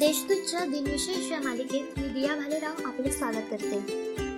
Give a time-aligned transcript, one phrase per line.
[0.00, 3.76] दिनविशेष या मालिकेत मी दिया भालेराव आपले स्वागत करते.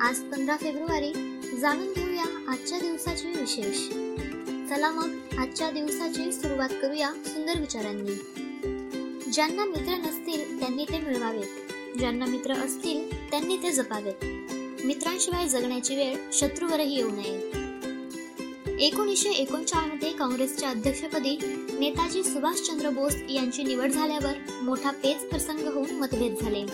[0.00, 1.12] आज पंधरा फेब्रुवारी
[1.60, 3.88] जाणून घेऊया आजच्या दिवसाचे विशेष.
[4.70, 8.14] चला मग आजच्या दिवसाची सुरुवात करूया सुंदर विचारांनी.
[9.32, 11.98] ज्यांना मित्र नसतील त्यांनी ते मिळवावेत.
[11.98, 14.24] ज्यांना मित्र असतील त्यांनी ते जपावेत.
[14.84, 17.65] मित्रांशिवाय जगण्याची वेळ शत्रूवरही येऊ नये.
[18.80, 21.38] एकोणीसशे एकोणचाळीसमध्ये काँग्रेसच्या अध्यक्षपदी
[21.78, 26.66] नेताजी सुभाषचंद्र बोस यांची निवड झाल्यावर मोठा पेच प्रसंग होऊन मतभेद झाले.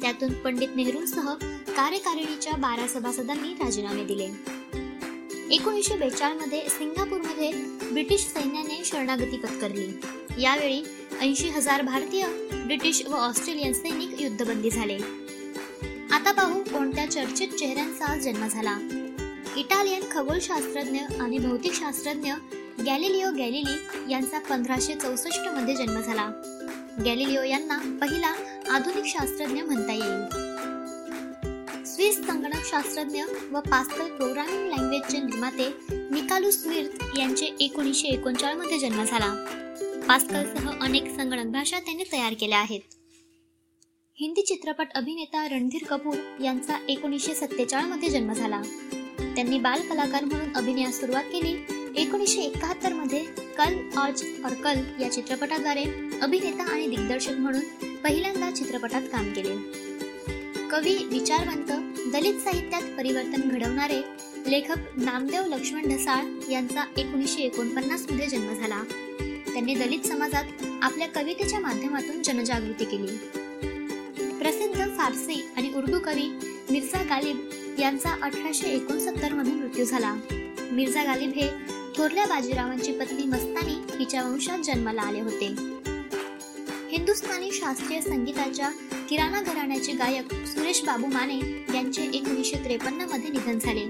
[0.00, 1.32] त्यातून पंडित नेहरूंसह
[1.68, 4.28] कार्यकारिणीच्या बारा सभासदांनी राजीनामे दिले.
[5.54, 7.52] एकोणीसशे बेचाळमध्ये सिंगापूरमध्ये
[7.92, 10.00] ब्रिटिश सैन्याने शरणागती पत्करली.
[10.42, 10.82] यावेळी
[11.20, 14.98] ऐंशी हजार भारतीय ब्रिटिश व ऑस्ट्रेलियन सैनिक युद्धबंदी झाले.
[16.12, 18.78] आता पाहू कोणत्या चर्चित चेहऱ्यांचा जन्म झाला.
[19.56, 22.32] इटालियन खगोलशास्त्रज्ञ आणि भौतिकशास्त्रज्ञ
[22.86, 23.76] गॅलिलिओ गॅलिली
[24.10, 26.30] यांचा पंधराशे चौसष्टमध्ये जन्म झाला.
[27.04, 28.34] गॅलिलिओ यांना पहिला
[28.70, 30.28] आधुनिक शास्त्रज्ञ म्हणता येईल.
[31.84, 33.22] स्विस संगणक शास्त्रज्ञ
[33.52, 39.34] व पास्कल प्रोग्रामिंग लँग्वेजचे निर्माते निकालुस स्मिर्थ यांचे एकोणीसशे एकोणचाळमध्ये जन्म झाला.
[40.08, 42.80] पास्कलसह अनेक संगणक भाषा त्यांनी तयार केल्या आहेत.
[44.20, 48.62] हिंदी चित्रपट अभिनेता रणधीर कपूर यांचा एकोणीसशे सत्तेचाळीसमध्ये जन्म झाला.
[49.34, 51.56] त्यांनी बाल कलाकार म्हणून अभिनयास सुरुवात केली.
[51.96, 53.24] एकोणीसशे एकाहत्तरमध्ये
[53.58, 55.84] कल आज और कल या चित्रपटाद्वारे
[56.22, 57.60] अभिनेता आणि दिग्दर्शक म्हणून
[57.96, 59.56] पहिल्यांदा चित्रपटात काम केले.
[60.70, 61.72] कवी विचारवंत
[62.12, 63.98] दलित साहित्यात परिवर्तन घडवणारे
[64.50, 68.82] लेखक नामदेव लक्ष्मण ढसाळ यांचा एकोणीसशे एकोणपन्नासमध्ये जन्म झाला.
[69.20, 70.44] त्यांनी दलित समाजात
[70.82, 73.16] आपल्या कवितेच्या माध्यमातून जनजागृती केली.
[74.38, 76.38] प्रसिद्ध फारसी आणि उर्दू कवी
[76.70, 77.48] मिर्झा गालिब
[77.78, 80.14] यांचा अठराशे एकोणसत्तरमध्ये मृत्यू झाला.
[80.72, 81.48] मिर्झा गालिब हे
[81.96, 85.46] थोरल्या बाजीरावांची पत्नी मस्तानी हिच्या वंशात जन्माला आले होते.
[86.90, 88.68] हिंदुस्थानी शास्त्रीय संगीताच्या
[89.08, 93.88] किराणा घराण्याचे गायक सुरेश बाबू माने यांचे एकोणीसशे त्रेपन्नमध्ये निधन झाले.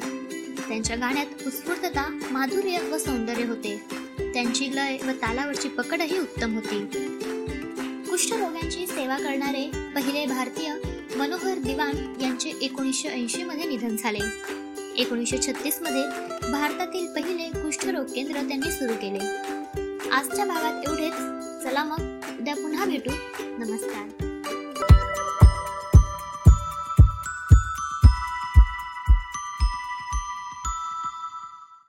[0.68, 3.82] त्यांच्या गाण्यात उत्स्फूर्तता माधुर्य व सौंदर्य होते.
[4.20, 6.78] त्यांची लय व तालावरची पकडही उत्तम होती.
[8.10, 10.72] कुष्ठरोग्यांची सेवा करणारे पहिले भारतीय
[11.16, 14.18] मनोहर दिवान यांचे एकोणीसशे ऐंशी मध्ये निधन झाले.
[14.96, 16.02] एकोणीसशे छत्तीसमध्ये
[16.52, 19.18] भारतातील पहिले कुष्ठरोग केंद्र त्यांनी सुरू केले.
[20.08, 21.14] आजच्या भागात एवढेच.
[21.64, 22.00] चला मग
[22.40, 23.10] उद्या पुन्हा भेटू.
[23.40, 24.21] नमस्कार.